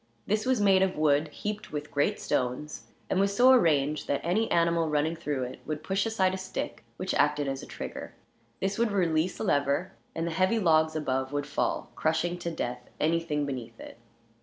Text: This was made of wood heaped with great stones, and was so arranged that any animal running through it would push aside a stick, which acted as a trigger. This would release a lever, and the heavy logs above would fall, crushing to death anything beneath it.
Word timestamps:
This 0.25 0.47
was 0.47 0.59
made 0.59 0.81
of 0.81 0.97
wood 0.97 1.27
heaped 1.27 1.71
with 1.71 1.91
great 1.91 2.19
stones, 2.19 2.87
and 3.07 3.19
was 3.19 3.35
so 3.35 3.51
arranged 3.51 4.07
that 4.07 4.19
any 4.23 4.49
animal 4.49 4.89
running 4.89 5.15
through 5.15 5.43
it 5.43 5.59
would 5.67 5.83
push 5.83 6.07
aside 6.07 6.33
a 6.33 6.39
stick, 6.39 6.83
which 6.97 7.13
acted 7.13 7.47
as 7.47 7.61
a 7.61 7.67
trigger. 7.67 8.15
This 8.59 8.79
would 8.79 8.91
release 8.91 9.37
a 9.37 9.43
lever, 9.43 9.91
and 10.15 10.25
the 10.25 10.31
heavy 10.31 10.57
logs 10.57 10.95
above 10.95 11.31
would 11.33 11.45
fall, 11.45 11.91
crushing 11.93 12.39
to 12.39 12.49
death 12.49 12.89
anything 12.99 13.45
beneath 13.45 13.79
it. 13.79 13.99